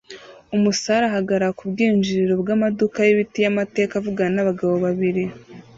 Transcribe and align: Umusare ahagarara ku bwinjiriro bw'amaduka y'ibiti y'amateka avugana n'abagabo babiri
Umusare 0.55 1.03
ahagarara 1.07 1.55
ku 1.57 1.63
bwinjiriro 1.71 2.33
bw'amaduka 2.41 2.99
y'ibiti 3.07 3.39
y'amateka 3.43 3.93
avugana 3.97 4.31
n'abagabo 4.35 4.73
babiri 4.85 5.23